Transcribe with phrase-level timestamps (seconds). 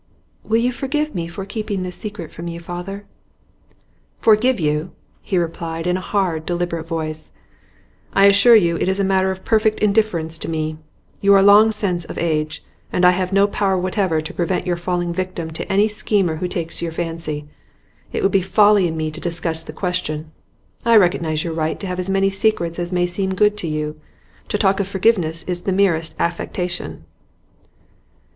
[0.43, 3.05] 'Will you forgive me for keeping this secret from you, father?'
[4.19, 7.29] 'Forgive you?' he replied in a hard, deliberate voice.
[8.13, 10.79] 'I assure you it is a matter of perfect indifference to me.
[11.21, 14.75] You are long since of age, and I have no power whatever to prevent your
[14.75, 17.47] falling a victim to any schemer who takes your fancy.
[18.11, 20.31] It would be folly in me to discuss the question.
[20.83, 24.01] I recognise your right to have as many secrets as may seem good to you.
[24.47, 27.05] To talk of forgiveness is the merest affectation.